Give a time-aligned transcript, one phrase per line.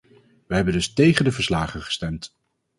[0.47, 2.33] We hebben dus tegen de verslagen gestemd.